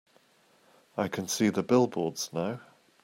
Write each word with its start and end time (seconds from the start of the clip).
I 0.97 1.09
can 1.09 1.27
see 1.27 1.49
the 1.49 1.61
billboards 1.61 2.31
now. 2.33 2.61